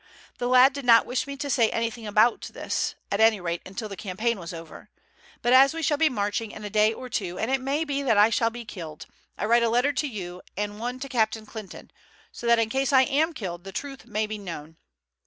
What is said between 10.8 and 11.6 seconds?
to Captain